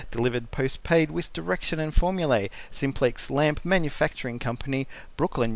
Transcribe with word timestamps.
Delivered 0.09 0.49
postpaid 0.49 1.11
with 1.11 1.31
Direction 1.31 1.79
and 1.79 1.93
Formulae. 1.93 2.49
SIMPLEX 2.71 3.29
LAMP 3.29 3.61
MFG. 3.63 4.39
CO., 4.41 4.89
Brooklyn, 5.15 5.49
N. 5.49 5.49